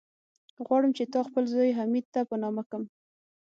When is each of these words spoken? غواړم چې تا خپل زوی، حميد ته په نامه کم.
غواړم 0.65 0.91
چې 0.97 1.03
تا 1.13 1.19
خپل 1.27 1.43
زوی، 1.53 1.77
حميد 1.79 2.05
ته 2.13 2.21
په 2.29 2.35
نامه 2.43 2.63
کم. 2.69 2.83